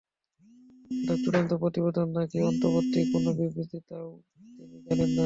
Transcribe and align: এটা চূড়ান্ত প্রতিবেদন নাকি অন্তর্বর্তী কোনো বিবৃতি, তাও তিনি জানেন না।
এটা 0.91 1.13
চূড়ান্ত 1.23 1.51
প্রতিবেদন 1.53 2.07
নাকি 2.17 2.37
অন্তর্বর্তী 2.41 2.99
কোনো 3.13 3.29
বিবৃতি, 3.33 3.77
তাও 3.89 4.07
তিনি 4.57 4.77
জানেন 4.85 5.09
না। 5.09 5.19